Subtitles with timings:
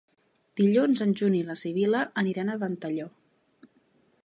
[0.61, 3.09] Dilluns en Juli i na Sibil·la aniran a Ventalló.